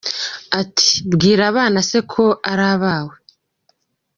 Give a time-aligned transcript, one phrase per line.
[0.61, 3.15] Ati:”bwira n’aba se ko ari abawe”!